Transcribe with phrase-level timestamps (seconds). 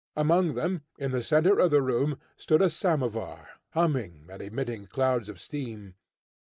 [0.15, 5.29] Among them, in the centre of the room, stood a samovar, humming and emitting clouds
[5.29, 5.93] of steam.